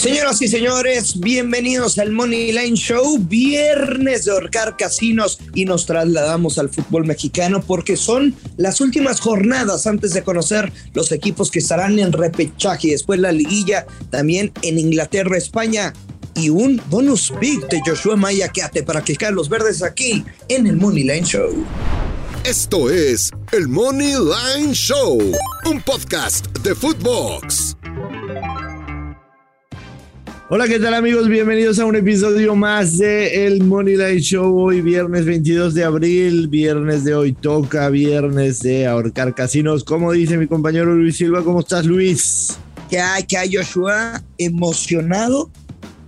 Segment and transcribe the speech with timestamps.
[0.00, 6.56] Señoras y señores, bienvenidos al Money Line Show, viernes de ahorcar casinos y nos trasladamos
[6.56, 11.98] al fútbol mexicano porque son las últimas jornadas antes de conocer los equipos que estarán
[11.98, 15.92] en repechaje y después la liguilla también en Inglaterra, España
[16.34, 20.66] y un bonus big de Joshua Maya Keate para que caigan los verdes aquí en
[20.66, 21.66] el Money Line Show.
[22.44, 25.18] Esto es el Money Line Show,
[25.66, 27.76] un podcast de Footbox.
[30.52, 31.28] Hola, ¿qué tal amigos?
[31.28, 34.58] Bienvenidos a un episodio más de El Money Line Show.
[34.58, 39.84] Hoy viernes 22 de abril, viernes de hoy toca, viernes de ahorcar casinos.
[39.84, 42.58] Como dice mi compañero Luis Silva, ¿cómo estás Luis?
[42.90, 44.24] ¿Qué hay, qué hay Joshua?
[44.38, 45.52] Emocionado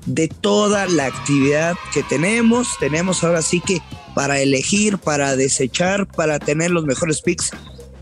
[0.07, 2.67] de toda la actividad que tenemos.
[2.81, 3.79] Tenemos ahora sí que
[4.17, 7.53] para elegir, para desechar, para tener los mejores picks,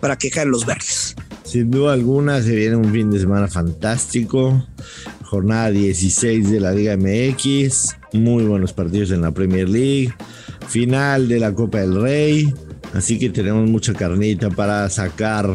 [0.00, 1.14] para quejar los verdes.
[1.44, 4.64] Sin duda alguna se viene un fin de semana fantástico
[5.30, 10.12] jornada 16 de la Liga MX, muy buenos partidos en la Premier League,
[10.66, 12.52] final de la Copa del Rey,
[12.94, 15.54] así que tenemos mucha carnita para sacar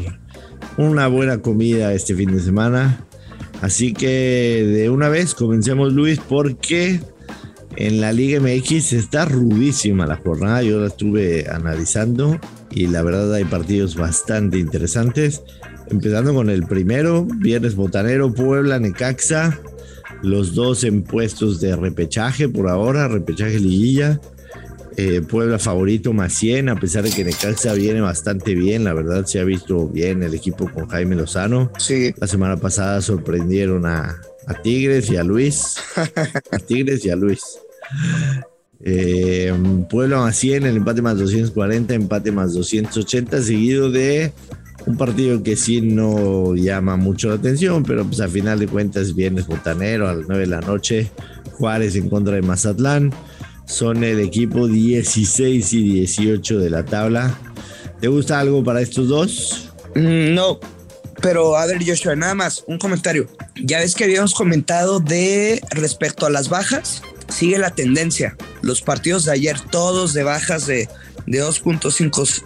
[0.78, 3.06] una buena comida este fin de semana.
[3.62, 7.02] Así que de una vez comencemos Luis porque
[7.76, 12.40] en la Liga MX está rudísima la jornada, yo la estuve analizando
[12.72, 15.44] y la verdad hay partidos bastante interesantes.
[15.90, 19.60] Empezando con el primero, Viernes Botanero, Puebla, Necaxa.
[20.24, 24.20] Los dos en puestos de repechaje por ahora, repechaje liguilla.
[24.98, 28.84] Eh, Puebla favorito más 100, a pesar de que Necaxa viene bastante bien.
[28.84, 31.72] La verdad se ha visto bien el equipo con Jaime Lozano.
[31.78, 32.14] Sí.
[32.18, 34.22] La semana pasada sorprendieron a,
[34.64, 35.76] Tigres y a Luis.
[36.52, 37.42] a Tigres y a Luis.
[38.82, 39.54] Eh,
[39.90, 44.32] Puebla más 100, el empate más 240, empate más 280, seguido de
[44.86, 49.16] un partido que sí no llama mucho la atención, pero pues a final de cuentas
[49.16, 51.12] viernes botanero a las 9 de la noche,
[51.54, 53.14] Juárez en contra de Mazatlán.
[53.66, 57.36] Son el equipo 16 y 18 de la tabla.
[58.00, 59.72] ¿Te gusta algo para estos dos?
[59.96, 60.60] Mm, no,
[61.22, 63.28] pero a ver, Joshua, nada más un comentario.
[63.56, 68.38] Ya ves que habíamos comentado de respecto a las bajas, sigue la tendencia.
[68.62, 70.88] Los partidos de ayer, todos de bajas de,
[71.26, 72.44] de 2.5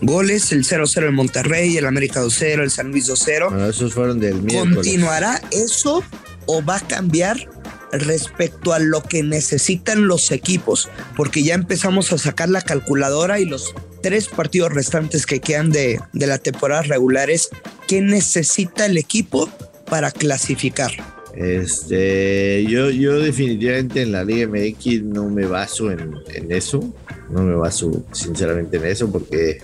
[0.00, 3.50] goles, el 0-0 en Monterrey, el América 2-0, el San Luis 2-0.
[3.50, 4.76] Bueno, esos fueron del miércoles.
[4.76, 6.02] ¿Continuará eso
[6.46, 7.48] o va a cambiar
[7.92, 10.88] respecto a lo que necesitan los equipos?
[11.16, 16.00] Porque ya empezamos a sacar la calculadora y los tres partidos restantes que quedan de,
[16.12, 17.48] de la temporada regulares,
[17.86, 19.50] ¿qué necesita el equipo
[19.88, 20.92] para clasificar?
[21.34, 26.92] Este, yo, yo definitivamente en la Liga MX no me baso en, en eso,
[27.30, 29.60] no me baso sinceramente en eso porque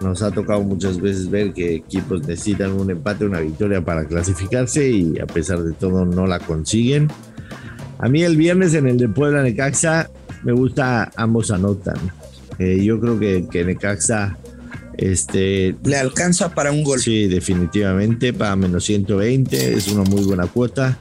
[0.00, 4.90] nos ha tocado muchas veces ver que equipos necesitan un empate, una victoria para clasificarse
[4.90, 7.08] y a pesar de todo no la consiguen.
[7.98, 10.10] A mí el viernes en el de Puebla Necaxa
[10.42, 11.96] me gusta ambos anotan.
[12.58, 14.36] Eh, yo creo que, que Necaxa
[14.96, 17.00] este, le alcanza para un gol.
[17.00, 20.98] Sí, definitivamente para menos 120 es una muy buena cuota.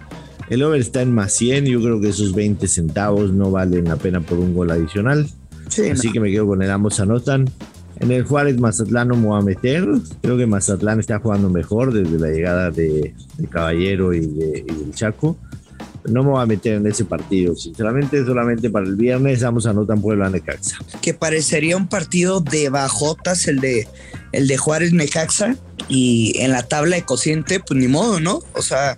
[0.49, 3.95] El over está en más 100, yo creo que esos 20 centavos no valen la
[3.95, 5.27] pena por un gol adicional.
[5.91, 7.49] Así que me quedo con el ambos anotan.
[7.99, 9.87] En el Juárez Mazatlán no me voy a meter.
[10.21, 13.13] Creo que Mazatlán está jugando mejor desde la llegada de,
[13.49, 15.37] Caballero y, de, el Chaco.
[16.05, 17.55] No me voy a meter en ese partido.
[17.55, 20.77] Sinceramente, solamente para el viernes vamos a Notan Puebla Necaxa.
[21.01, 23.87] Que parecería un partido de bajotas el de,
[24.33, 25.55] el de Juárez Necaxa.
[25.87, 28.41] Y en la tabla de cociente, pues ni modo, ¿no?
[28.53, 28.97] O sea,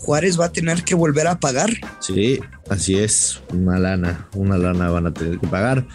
[0.00, 1.70] Juárez va a tener que volver a pagar.
[2.00, 3.40] Sí, así es.
[3.52, 5.86] Una lana, una lana van a tener que pagar.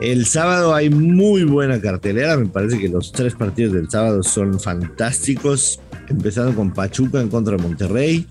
[0.00, 2.36] El sábado hay muy buena cartelera.
[2.36, 5.80] Me parece que los tres partidos del sábado son fantásticos.
[6.08, 8.26] Empezando con Pachuca en contra de Monterrey.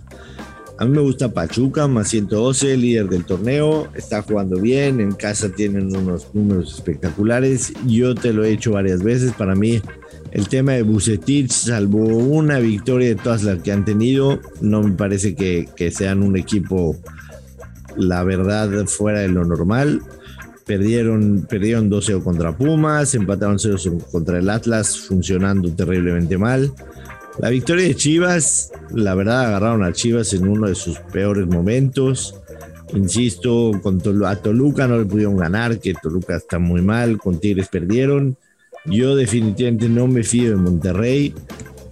[0.78, 3.88] A mí me gusta Pachuca, más 112, líder del torneo.
[3.96, 5.00] Está jugando bien.
[5.00, 7.74] En casa tienen unos números espectaculares.
[7.88, 9.32] Yo te lo he hecho varias veces.
[9.34, 9.82] Para mí,
[10.32, 14.92] el tema de Bucetich, salvo una victoria de todas las que han tenido, no me
[14.94, 16.98] parece que, que sean un equipo,
[17.96, 20.02] la verdad, fuera de lo normal.
[20.66, 23.78] Perdieron, perdieron 12 contra Pumas, empataron 0
[24.12, 26.74] contra el Atlas, funcionando terriblemente mal.
[27.40, 32.36] La victoria de Chivas, la verdad, agarraron a Chivas en uno de sus peores momentos.
[32.94, 37.68] Insisto, con a Toluca no le pudieron ganar, que Toluca está muy mal, con Tigres
[37.68, 38.38] perdieron.
[38.86, 41.34] Yo definitivamente no me fío de Monterrey.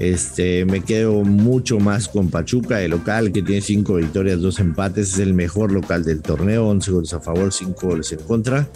[0.02, 5.14] Este, me quedo mucho más con Pachuca, el local que tiene cinco victorias, dos empates,
[5.14, 8.68] es el mejor local del torneo, 11 goles a favor, 5 goles en contra.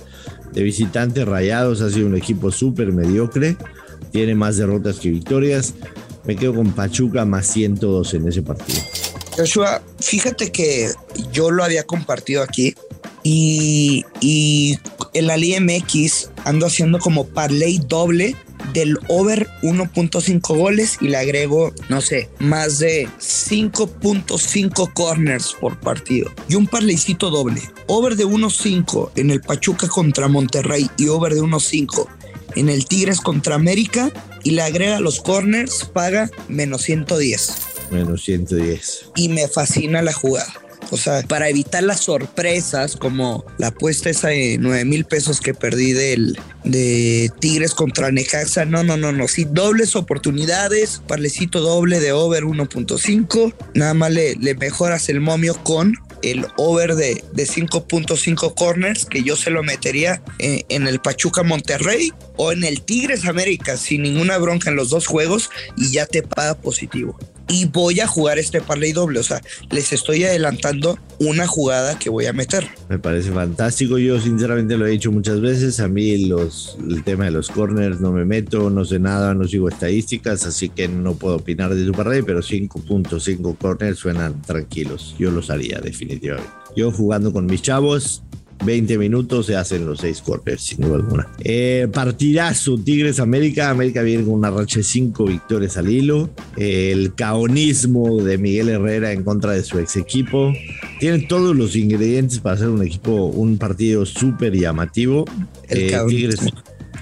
[0.54, 3.58] De visitantes Rayados ha sido un equipo súper mediocre,
[4.12, 5.74] tiene más derrotas que victorias.
[6.26, 8.82] Me quedo con Pachuca más 102 en ese partido.
[9.36, 10.92] Joshua, fíjate que
[11.32, 12.76] yo lo había compartido aquí
[13.24, 14.78] y, y
[15.16, 18.36] en la MX ando haciendo como parlay doble
[18.76, 26.30] del over 1.5 goles y le agrego, no sé, más de 5.5 corners por partido.
[26.48, 27.62] Y un parleycito doble.
[27.88, 32.08] Over de 1.5 en el Pachuca contra Monterrey y over de 1.5
[32.56, 34.12] en el Tigres contra América
[34.44, 37.56] y le agrega los corners, paga menos 110.
[37.92, 39.12] Menos 110.
[39.16, 40.54] Y me fascina la jugada.
[40.92, 45.54] O sea, para evitar las sorpresas, como la apuesta esa de 9 mil pesos que
[45.54, 48.66] perdí del, de Tigres contra Necaxa.
[48.66, 49.28] No, no, no, no.
[49.28, 53.54] Sí, dobles oportunidades, parlecito doble de over 1.5.
[53.74, 59.36] Nada más le, mejoras el momio con el over de, de 5.5 corners que yo
[59.36, 64.70] se lo metería en, el Pachuca Monterrey o en el Tigres América sin ninguna bronca
[64.70, 68.92] en los dos juegos y ya te paga positivo y voy a jugar este parlay
[68.92, 69.20] doble.
[69.20, 72.68] O sea, les estoy adelantando una jugada que voy a meter.
[72.90, 73.98] Me parece fantástico.
[73.98, 75.80] Yo sinceramente lo he dicho muchas veces.
[75.80, 79.48] A mí los, el tema de los corners no me meto, no sé nada, no
[79.48, 85.16] sigo estadísticas, así que no puedo opinar de tu parlay, pero 5.5 corners suenan tranquilos.
[85.18, 86.50] Yo los haría definitivamente.
[86.76, 88.24] Yo jugando con mis chavos,
[88.64, 91.28] 20 minutos se hacen los 6 corners, sin duda alguna.
[91.40, 93.70] Eh, partidazo, Tigres América.
[93.70, 96.30] América viene con una racha de 5 victorias al hilo.
[96.58, 100.54] Eh, el caonismo de Miguel Herrera en contra de su ex equipo.
[101.00, 105.26] Tienen todos los ingredientes para hacer un equipo, un partido súper llamativo.
[105.68, 106.40] El eh, Tigres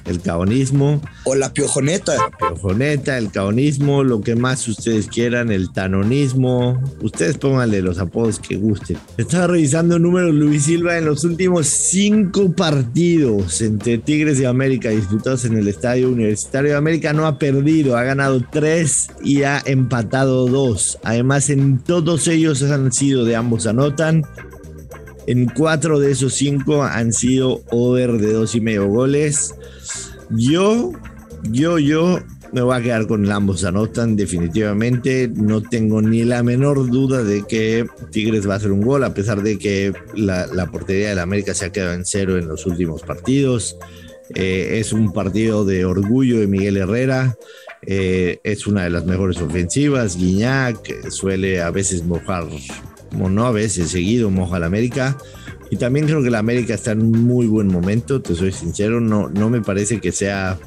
[0.06, 1.02] el caonismo.
[1.26, 2.16] O la piojoneta.
[2.16, 6.82] La piojoneta, el caonismo, lo que más ustedes quieran, el tanonismo.
[7.02, 8.98] Ustedes pónganle los apodos que gusten.
[9.18, 15.46] Estaba revisando números Luis Silva en los últimos cinco partidos entre Tigres y América disputados
[15.46, 17.14] en el Estadio Universitario de América.
[17.14, 20.98] No ha perdido, ha ganado tres y ha empatado dos.
[21.04, 24.24] Además, en todos ellos han sido de ambos anotan.
[25.28, 29.56] En cuatro de esos cinco han sido over de dos y medio goles.
[30.30, 30.92] Yo,
[31.44, 32.20] yo, yo
[32.54, 35.28] me voy a quedar con ambos anotan definitivamente.
[35.28, 39.14] No tengo ni la menor duda de que Tigres va a hacer un gol, a
[39.14, 42.68] pesar de que la, portería de la América se ha quedado en cero en los
[42.68, 43.78] últimos partidos.
[44.36, 47.36] Eh, es un partido de orgullo de Miguel Herrera.
[47.86, 50.16] Eh, es una de las mejores ofensivas.
[50.16, 52.46] Guiñac suele a veces mojar,
[53.14, 55.18] como no a veces, seguido moja la América.
[55.70, 59.00] Y también creo que la América está en un muy buen momento, te soy sincero,
[59.00, 60.60] no, no me parece que sea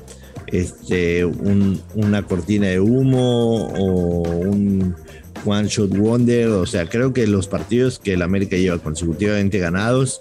[0.47, 4.97] este, una cortina de humo o un
[5.45, 10.21] one shot wonder, o sea, creo que los partidos que la América lleva consecutivamente ganados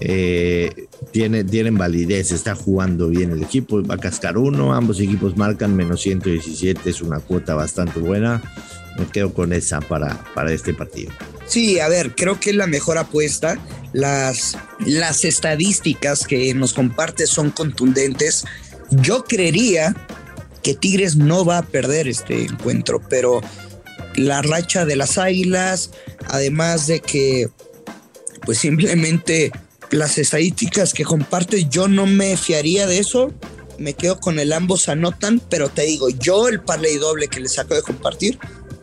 [0.00, 5.36] eh, tiene, tienen validez, está jugando bien el equipo, va a cascar uno, ambos equipos
[5.36, 8.42] marcan menos 117, es una cuota bastante buena,
[8.98, 11.12] me quedo con esa para, para este partido.
[11.46, 13.58] Sí, a ver, creo que es la mejor apuesta.
[13.92, 18.44] Las, las estadísticas que nos comparte son contundentes.
[18.90, 19.94] Yo creería
[20.62, 23.40] que Tigres no va a perder este encuentro, pero
[24.16, 25.90] la racha de las Águilas,
[26.26, 27.48] además de que,
[28.44, 29.52] pues simplemente
[29.90, 33.32] las estadísticas que comparte, yo no me fiaría de eso.
[33.78, 37.58] Me quedo con el ambos anotan, pero te digo, yo el parlay doble que les
[37.58, 38.38] acabo de compartir,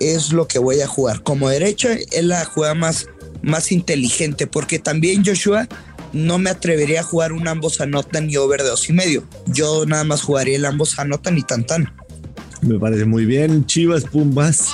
[0.09, 1.23] es lo que voy a jugar.
[1.23, 3.07] Como derecha es la jugada más,
[3.41, 5.67] más inteligente, porque también Joshua
[6.13, 9.23] no me atrevería a jugar un ambos anotan y over de dos y medio.
[9.47, 11.93] Yo nada más jugaría el ambos anotan y tan tan.
[12.61, 13.65] Me parece muy bien.
[13.65, 14.69] Chivas Pumbas.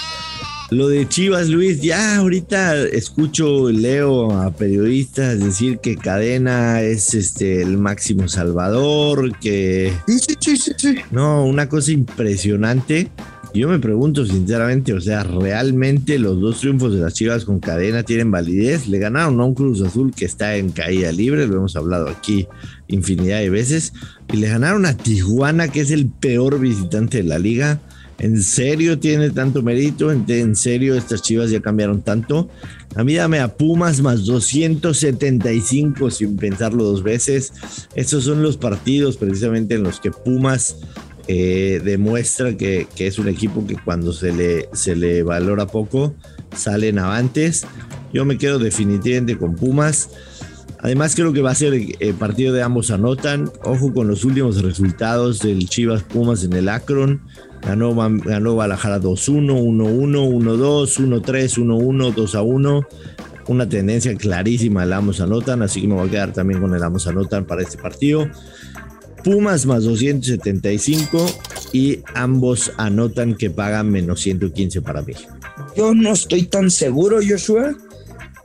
[0.69, 7.62] Lo de Chivas, Luis, ya ahorita escucho, leo a periodistas decir que Cadena es este
[7.62, 9.93] el máximo salvador, que...
[10.07, 10.96] Sí, sí, sí, sí.
[11.10, 13.10] No, una cosa impresionante.
[13.57, 18.03] Yo me pregunto sinceramente, o sea, ¿realmente los dos triunfos de las Chivas con cadena
[18.03, 18.87] tienen validez?
[18.87, 22.47] Le ganaron a un Cruz Azul que está en caída libre, lo hemos hablado aquí
[22.87, 23.93] infinidad de veces,
[24.31, 27.81] y le ganaron a Tijuana, que es el peor visitante de la liga.
[28.19, 30.11] ¿En serio tiene tanto mérito?
[30.11, 32.49] ¿En serio estas chivas ya cambiaron tanto?
[32.95, 37.53] A mí dame a Pumas más 275 sin pensarlo dos veces.
[37.95, 40.77] Estos son los partidos precisamente en los que Pumas
[41.27, 46.15] eh, demuestra que, es un equipo que cuando se le, se le valora poco,
[46.55, 47.65] salen avantes.
[48.13, 50.10] Yo me quedo definitivamente con Pumas.
[50.79, 53.51] Además creo que va a ser el eh, partido de ambos anotan.
[53.63, 57.22] Ojo con los últimos resultados del Chivas Pumas en el Akron.
[57.62, 62.88] Ganó, ganó Guadalajara 2-1, 1-1, 1-2, 1-3, 1-1, 2-1.
[63.48, 66.84] Una tendencia clarísima del ambos anotan, así que me voy a quedar también con el
[66.84, 68.27] ambos anotan para este partido.
[69.27, 71.25] Pumas más 275
[71.74, 75.15] y ambos anotan que pagan menos 115 para mí.
[75.75, 77.75] Yo no estoy tan seguro, Joshua,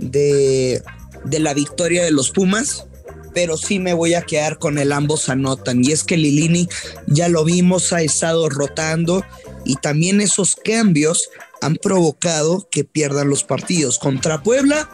[0.01, 0.83] de,
[1.25, 2.87] de la victoria de los Pumas
[3.33, 5.85] pero sí me voy a quedar con el ambos anotan.
[5.85, 6.69] Y es que Lilini,
[7.07, 9.25] ya lo vimos, ha estado rotando
[9.65, 14.01] y también esos cambios han provocado que pierdan los partidos.
[14.01, 14.91] Contra Puebla,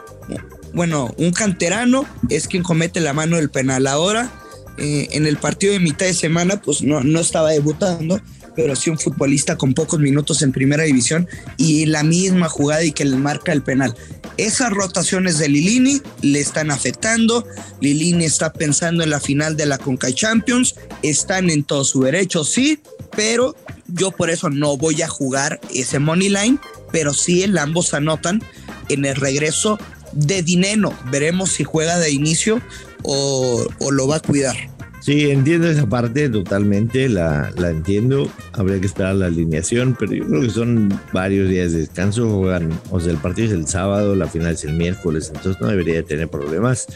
[0.74, 3.86] bueno, un canterano es quien comete la mano del penal.
[3.86, 4.30] Ahora,
[4.78, 8.20] eh, en el partido de mitad de semana, pues no, no estaba debutando,
[8.54, 12.92] pero sí un futbolista con pocos minutos en primera división y la misma jugada y
[12.92, 13.94] que le marca el penal.
[14.36, 17.46] Esas rotaciones de Lilini le están afectando.
[17.80, 20.74] Lilini está pensando en la final de la Conca Champions.
[21.02, 22.80] Están en todo su derecho, sí,
[23.16, 23.56] pero
[23.88, 26.58] yo por eso no voy a jugar ese money line,
[26.92, 28.42] pero sí el ambos anotan
[28.88, 29.78] en el regreso
[30.12, 30.96] de Dineno.
[31.10, 32.60] Veremos si juega de inicio
[33.02, 34.56] o, o lo va a cuidar.
[35.00, 38.28] Sí, entiendo esa parte totalmente, la, la, entiendo.
[38.52, 42.28] Habría que esperar la alineación, pero yo creo que son varios días de descanso.
[42.28, 45.68] Juegan, o sea, el partido es el sábado, la final es el miércoles, entonces no
[45.68, 46.88] debería tener problemas.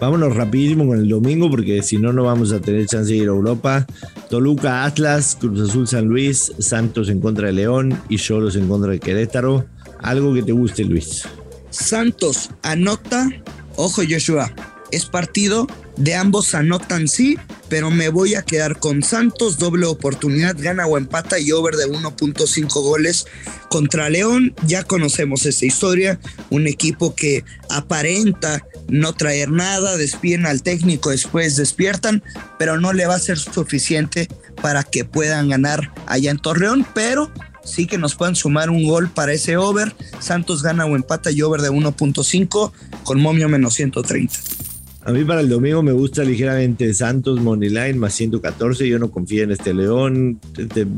[0.00, 3.28] Vámonos rapidísimo con el domingo, porque si no, no vamos a tener chance de ir
[3.28, 3.86] a Europa.
[4.28, 8.90] Toluca, Atlas, Cruz Azul, San Luis, Santos en contra de León y Cholos en contra
[8.90, 9.64] de Querétaro.
[10.00, 11.22] Algo que te guste, Luis.
[11.70, 13.30] Santos anota,
[13.76, 14.52] ojo Joshua,
[14.94, 20.56] es partido de ambos anotan sí, pero me voy a quedar con Santos, doble oportunidad,
[20.58, 23.26] gana o empata y over de 1.5 goles
[23.68, 24.54] contra León.
[24.66, 26.18] Ya conocemos esta historia,
[26.50, 32.22] un equipo que aparenta no traer nada, despiden al técnico, después despiertan,
[32.58, 34.28] pero no le va a ser suficiente
[34.60, 37.32] para que puedan ganar allá en Torreón, pero
[37.64, 39.94] sí que nos puedan sumar un gol para ese over.
[40.20, 42.72] Santos gana o empata y over de 1.5
[43.04, 44.63] con momio menos 130.
[45.06, 48.88] A mí para el domingo me gusta ligeramente Santos Moneyline más 114.
[48.88, 50.40] Yo no confío en este León.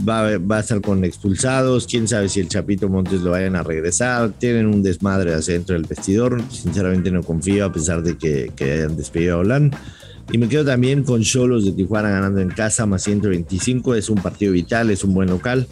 [0.08, 1.88] Va, va, a estar con expulsados.
[1.88, 4.30] Quién sabe si el Chapito Montes lo vayan a regresar.
[4.38, 6.40] Tienen un desmadre hacia dentro del vestidor.
[6.52, 9.74] Sinceramente no confío a pesar de que, que hayan despedido a Holland.
[10.30, 13.96] Y me quedo también con Cholos de Tijuana ganando en casa más 125.
[13.96, 15.66] Es un partido vital, es un buen local.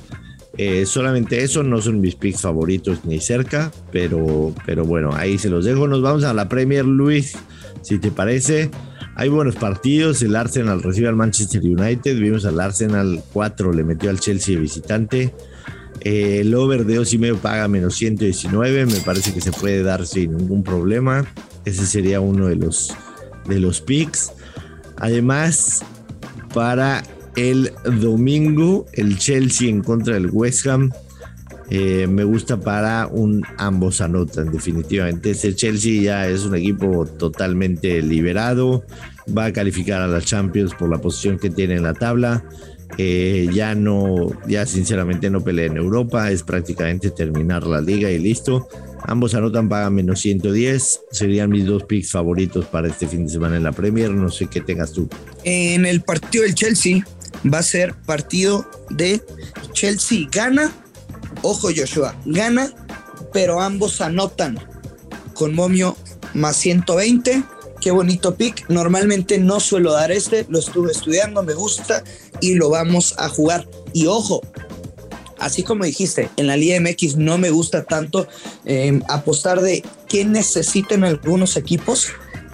[0.56, 5.50] Eh, solamente eso, no son mis picks favoritos ni cerca, pero, pero bueno, ahí se
[5.50, 5.88] los dejo.
[5.88, 7.37] Nos vamos a la Premier, Luis.
[7.82, 8.70] Si te parece,
[9.16, 10.23] hay buenos partidos.
[10.23, 12.18] El Arsenal recibe al Manchester United.
[12.18, 15.34] Vimos al Arsenal 4, le metió al Chelsea visitante.
[16.00, 18.87] Eh, el over de 2 y medio paga menos 119.
[18.87, 21.26] Me parece que se puede dar sin ningún problema.
[21.64, 22.94] Ese sería uno de los,
[23.49, 24.32] de los picks.
[24.96, 25.84] Además,
[26.52, 27.02] para
[27.37, 30.91] el domingo, el Chelsea en contra del West Ham.
[31.71, 35.31] Eh, me gusta para un ambos anotan definitivamente.
[35.31, 38.85] Este Chelsea ya es un equipo totalmente liberado.
[39.37, 42.45] Va a calificar a la Champions por la posición que tiene en la tabla.
[42.99, 46.31] Eh, ya no, ya sinceramente no pelea en Europa.
[46.31, 48.69] Es prácticamente terminar la liga y listo.
[49.07, 51.00] Ambos anotan, pagan menos 110.
[51.11, 54.11] Serían mis dos picks favoritos para este fin de semana en la Premier.
[54.11, 55.09] No sé qué tengas tú.
[55.45, 57.05] En el partido del Chelsea
[57.52, 59.22] va a ser partido de
[59.72, 60.72] Chelsea gana
[61.42, 62.72] Ojo Joshua, gana,
[63.32, 64.58] pero ambos anotan
[65.34, 65.96] con momio
[66.32, 67.42] más 120.
[67.82, 68.68] Qué bonito pick.
[68.70, 72.02] Normalmente no suelo dar este, lo estuve estudiando, me gusta
[72.40, 73.68] y lo vamos a jugar.
[73.92, 74.40] Y ojo,
[75.38, 78.26] así como dijiste, en la Liga MX no me gusta tanto
[78.64, 82.08] eh, apostar de qué necesiten algunos equipos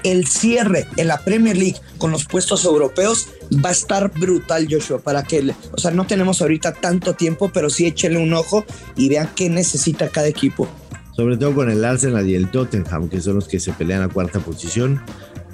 [0.04, 3.28] el cierre en la Premier League con los puestos europeos
[3.64, 7.70] va a estar brutal, Joshua, para que, o sea, no tenemos ahorita tanto tiempo, pero
[7.70, 8.64] sí échenle un ojo
[8.96, 10.68] y vean qué necesita cada equipo.
[11.14, 14.08] Sobre todo con el Arsenal y el Tottenham, que son los que se pelean a
[14.08, 15.02] cuarta posición.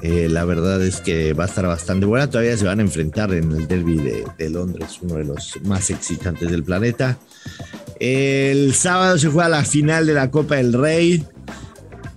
[0.03, 2.29] Eh, la verdad es que va a estar bastante buena.
[2.29, 5.91] Todavía se van a enfrentar en el derby de, de Londres, uno de los más
[5.91, 7.19] excitantes del planeta.
[7.99, 11.25] El sábado se juega la final de la Copa del Rey.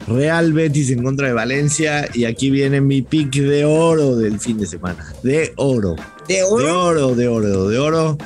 [0.10, 2.10] Real Betis en contra de Valencia.
[2.14, 5.14] Y aquí viene mi pick de oro del fin de semana.
[5.24, 5.96] De oro.
[6.28, 6.64] De oro.
[6.64, 8.18] De oro, de oro, de oro.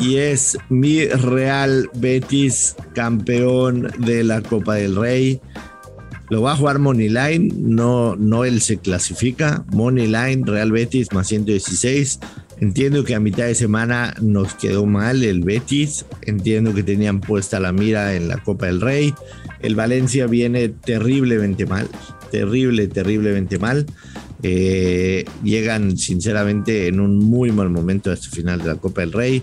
[0.00, 5.40] Y es mi Real Betis campeón de la Copa del Rey.
[6.30, 9.64] Lo va a jugar Moneyline, no, no él se clasifica.
[9.72, 12.20] Moneyline, Real Betis más 116.
[12.60, 16.04] Entiendo que a mitad de semana nos quedó mal el Betis.
[16.22, 19.14] Entiendo que tenían puesta la mira en la Copa del Rey.
[19.60, 21.88] El Valencia viene terriblemente mal.
[22.30, 23.86] Terrible, terriblemente mal.
[24.42, 29.12] Eh, llegan sinceramente en un muy mal momento a este final de la Copa del
[29.12, 29.42] Rey.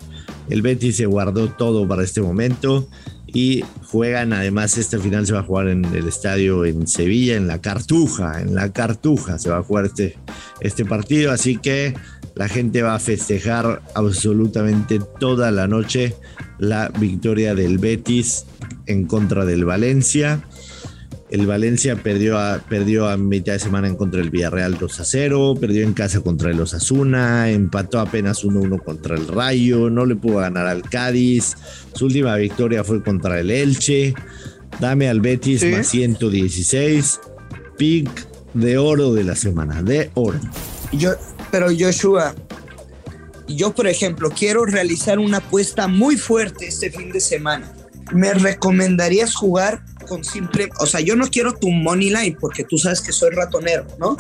[0.50, 2.88] El Betis se guardó todo para este momento
[3.36, 7.48] y juegan, además esta final se va a jugar en el estadio en Sevilla, en
[7.48, 10.17] la Cartuja, en la Cartuja se va a jugar este,
[10.62, 11.93] este partido, así que
[12.36, 16.15] la gente va a festejar absolutamente toda la noche
[16.60, 18.46] la victoria del Betis
[18.86, 20.44] en contra del Valencia.
[21.32, 25.06] El Valencia perdió a, perdió a mitad de semana en contra del Villarreal 2 a
[25.06, 30.15] 0, perdió en casa contra el Osasuna, empató apenas 1-1 contra el Rayo, no le
[30.15, 31.56] pudo ganar al Cádiz,
[31.94, 34.13] su última victoria fue contra el Elche.
[34.80, 37.20] Dame al Betis más 116,
[37.77, 40.39] pick de oro de la semana, de oro.
[40.92, 41.12] Yo,
[41.55, 42.35] pero Joshua,
[43.47, 47.71] yo por ejemplo quiero realizar una apuesta muy fuerte este fin de semana.
[48.12, 52.77] ¿Me recomendarías jugar con simple, o sea, yo no quiero tu money line porque tú
[52.77, 54.17] sabes que soy ratonero, ¿no?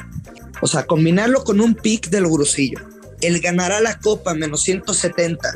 [0.61, 2.79] O sea, combinarlo con un pick del grusillo.
[3.19, 5.53] El ganará la copa menos 170.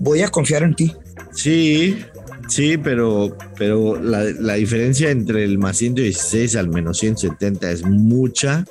[0.00, 0.94] Voy a confiar en ti.
[1.32, 2.04] Sí,
[2.46, 8.66] sí, pero, pero la, la diferencia entre el más 116 al menos 170 es mucha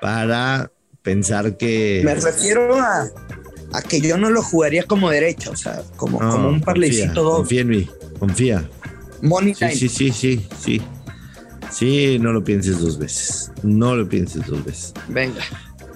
[0.00, 2.02] para pensar que...
[2.04, 3.08] Me refiero a,
[3.72, 7.36] a que yo no lo jugaría como derecha, o sea, como, como un parlecito doble.
[7.38, 8.68] Confía en mí, confía.
[9.22, 10.82] Money sí, sí, sí, sí, sí.
[11.70, 13.50] Sí, no lo pienses dos veces.
[13.62, 14.94] No lo pienses dos veces.
[15.08, 15.42] Venga.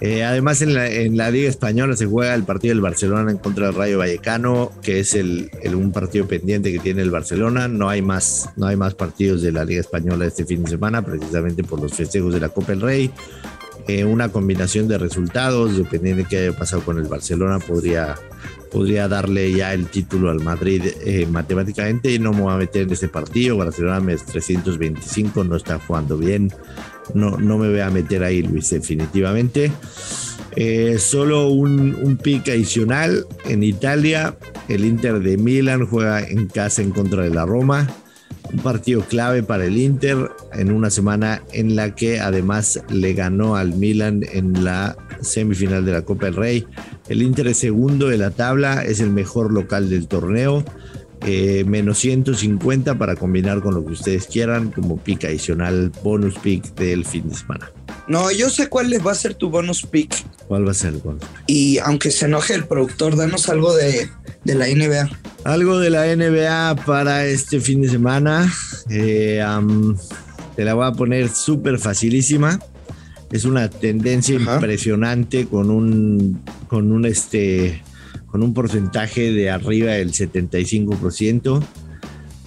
[0.01, 3.39] Eh, además, en la, en la, Liga Española se juega el partido del Barcelona en
[3.39, 7.69] contra del Rayo Vallecano, que es el, el, un partido pendiente que tiene el Barcelona.
[7.69, 11.03] No hay, más, no hay más partidos de la Liga Española este fin de semana,
[11.03, 13.13] precisamente por los festejos de la Copa del Rey.
[13.89, 18.15] Eh, una combinación de resultados, dependiendo de qué haya pasado con el Barcelona, podría,
[18.71, 22.17] podría darle ya el título al Madrid eh, matemáticamente.
[22.19, 23.57] No me voy a meter en este partido.
[23.57, 26.53] Barcelona es 325, no está jugando bien.
[27.15, 29.73] No, no me voy a meter ahí, Luis, definitivamente.
[30.55, 34.37] Eh, solo un, un pick adicional en Italia.
[34.69, 37.89] El Inter de Milán juega en casa en contra de la Roma
[38.53, 43.57] un partido clave para el Inter en una semana en la que además le ganó
[43.57, 46.67] al Milan en la semifinal de la Copa del Rey.
[47.09, 50.65] El Inter es segundo de la tabla, es el mejor local del torneo.
[51.25, 56.75] Eh, menos 150 para combinar con lo que ustedes quieran como pick adicional, bonus pick
[56.75, 57.71] del fin de semana.
[58.09, 60.15] No, yo sé cuál va a ser tu bonus pick.
[60.49, 61.23] ¿Cuál va a ser el bonus?
[61.47, 64.09] Y aunque se enoje el productor, danos algo de,
[64.45, 65.09] de la NBA.
[65.45, 68.53] Algo de la NBA para este fin de semana.
[68.91, 69.97] Eh, um,
[70.57, 72.61] te la voy a poner súper facilísima.
[73.31, 74.57] Es una tendencia Ajá.
[74.57, 77.83] impresionante con un, con un este,
[78.27, 81.63] con un porcentaje de arriba del 75%.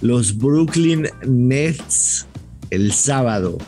[0.02, 2.26] Los Brooklyn Nets
[2.70, 3.58] el sábado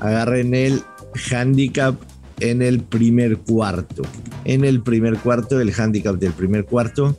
[0.00, 0.82] agarren el
[1.30, 1.96] handicap
[2.40, 4.02] en el primer cuarto.
[4.44, 7.18] En el primer cuarto, el handicap del primer cuarto,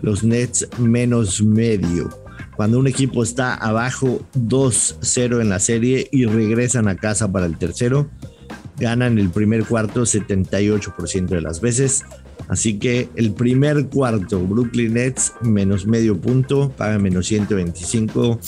[0.00, 2.10] los Nets menos medio.
[2.56, 7.56] Cuando un equipo está abajo 2-0 en la serie y regresan a casa para el
[7.56, 8.10] tercero,
[8.78, 12.04] ganan el primer cuarto 78% de las veces.
[12.48, 18.40] Así que el primer cuarto, Brooklyn Nets, menos medio punto, paga menos 125.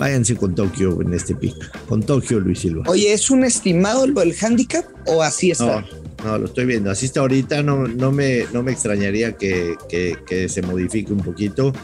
[0.00, 1.54] Váyanse con Tokio en este pick.
[1.86, 2.84] Con Tokio, Luis Silva.
[2.86, 5.82] Oye, ¿es un estimado el handicap o así está?
[6.24, 6.90] No, no lo estoy viendo.
[6.90, 7.62] Así está ahorita.
[7.62, 11.74] No, no, me, no me extrañaría que, que, que se modifique un poquito.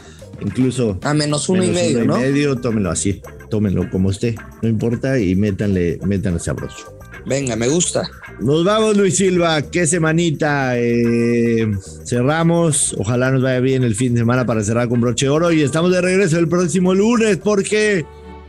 [0.41, 2.19] Incluso a menos uno menos y medio, uno ¿no?
[2.19, 6.96] Y medio, tómenlo así, tómenlo como esté, no importa y métanle, métanle sabroso.
[7.27, 8.09] Venga, me gusta.
[8.39, 9.61] Nos vamos, Luis Silva.
[9.61, 10.77] Qué semanita.
[10.77, 11.69] Eh,
[12.05, 12.95] cerramos.
[12.97, 15.51] Ojalá nos vaya bien el fin de semana para cerrar con broche de oro.
[15.51, 18.05] Y estamos de regreso el próximo lunes porque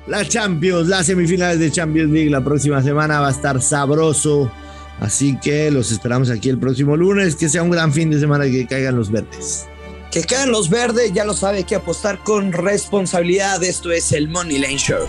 [0.06, 4.50] la Champions, las semifinales de Champions League la próxima semana va a estar sabroso.
[5.00, 7.34] Así que los esperamos aquí el próximo lunes.
[7.34, 9.66] Que sea un gran fin de semana y que caigan los verdes.
[10.12, 13.62] Que caigan los verdes, ya lo sabe, que apostar con responsabilidad.
[13.64, 15.08] Esto es el Money Lane Show.